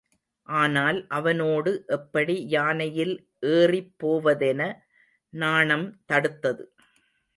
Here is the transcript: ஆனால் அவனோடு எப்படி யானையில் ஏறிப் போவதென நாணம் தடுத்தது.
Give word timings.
ஆனால் 0.49 0.99
அவனோடு 1.09 1.71
எப்படி 1.89 2.35
யானையில் 2.47 3.13
ஏறிப் 3.51 3.93
போவதென 3.99 4.61
நாணம் 5.33 5.87
தடுத்தது. 6.09 6.65